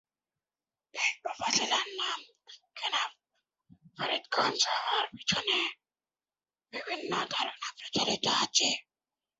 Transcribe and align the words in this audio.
এ 0.93 1.05
উপজেলার 1.25 1.87
নাম 1.99 2.19
কেন 2.75 2.95
ফরিদগঞ্জ 3.97 4.61
হওয়ার 4.75 5.05
পেছনে 5.13 5.59
বিভিন্ন 6.73 7.11
ধারণা 7.31 7.67
প্রচলিত 7.77 8.25
আছে। 8.43 8.69